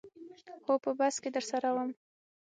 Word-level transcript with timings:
هو 0.65 0.73
په 0.83 0.89
بس 0.99 1.15
کې 1.21 1.29
درسره 1.35 1.69
وم. 1.75 1.89